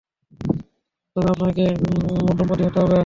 তবে 1.15 1.27
আপনাকে 1.33 1.63
মধ্যমপন্থী 2.21 2.63
হতে 2.67 2.79
হবে। 2.83 2.97